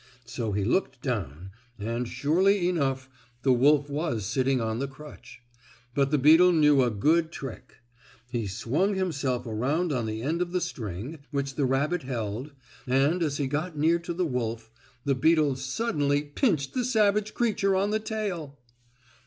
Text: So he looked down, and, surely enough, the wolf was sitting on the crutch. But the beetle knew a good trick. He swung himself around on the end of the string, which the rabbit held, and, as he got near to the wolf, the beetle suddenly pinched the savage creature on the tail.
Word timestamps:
So 0.25 0.51
he 0.51 0.65
looked 0.65 1.03
down, 1.03 1.51
and, 1.77 2.07
surely 2.07 2.67
enough, 2.67 3.07
the 3.43 3.53
wolf 3.53 3.87
was 3.87 4.25
sitting 4.25 4.59
on 4.59 4.79
the 4.79 4.87
crutch. 4.87 5.43
But 5.93 6.09
the 6.09 6.17
beetle 6.17 6.53
knew 6.53 6.81
a 6.81 6.89
good 6.89 7.31
trick. 7.31 7.75
He 8.31 8.47
swung 8.47 8.95
himself 8.95 9.45
around 9.45 9.93
on 9.93 10.07
the 10.07 10.23
end 10.23 10.41
of 10.41 10.53
the 10.53 10.59
string, 10.61 11.19
which 11.29 11.53
the 11.53 11.65
rabbit 11.65 12.01
held, 12.01 12.51
and, 12.87 13.21
as 13.21 13.37
he 13.37 13.45
got 13.45 13.77
near 13.77 13.99
to 13.99 14.13
the 14.15 14.25
wolf, 14.25 14.71
the 15.05 15.13
beetle 15.13 15.55
suddenly 15.55 16.23
pinched 16.23 16.73
the 16.73 16.83
savage 16.83 17.35
creature 17.35 17.75
on 17.75 17.91
the 17.91 17.99
tail. 17.99 18.57